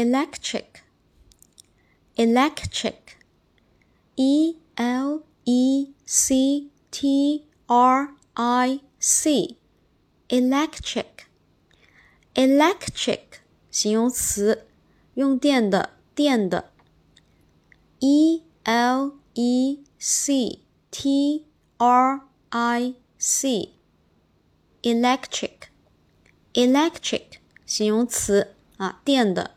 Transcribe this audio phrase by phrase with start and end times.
[0.00, 0.82] electric,
[2.16, 3.16] electric,
[4.16, 9.56] e l e c t r i c,
[10.28, 11.26] electric,
[12.34, 13.20] electric
[13.70, 14.66] 形容词，
[15.14, 16.72] 用电的，电的。
[17.98, 20.60] e l e c
[20.90, 21.46] t
[21.78, 22.20] r
[22.50, 23.70] i c,
[24.82, 25.68] electric,
[26.52, 29.56] electric 形容词啊，电的。